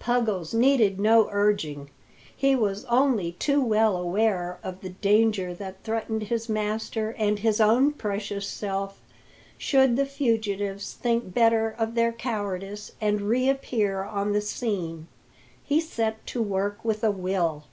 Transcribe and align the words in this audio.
Puggles 0.00 0.52
needed 0.52 0.98
no 0.98 1.28
urging. 1.30 1.90
He 2.36 2.56
was 2.56 2.84
only 2.86 3.36
too 3.38 3.62
well 3.62 3.96
aware 3.96 4.58
of 4.64 4.80
the 4.80 4.88
danger 4.88 5.54
that 5.54 5.84
threatened 5.84 6.24
his 6.24 6.48
master 6.48 7.14
and 7.16 7.38
his 7.38 7.60
own 7.60 7.92
precious 7.92 8.48
self 8.48 9.00
should 9.56 9.94
the 9.94 10.04
fugitives 10.04 10.94
think 10.94 11.32
better 11.32 11.70
of 11.70 11.94
their 11.94 12.10
cowardice 12.10 12.90
and 13.00 13.20
reappear 13.20 14.02
on, 14.02 14.32
the 14.32 14.40
scene. 14.40 15.06
He 15.62 15.80
set 15.80 16.26
to 16.26 16.42
work 16.42 16.84
with 16.84 17.04
a 17.04 17.12
will. 17.12 17.66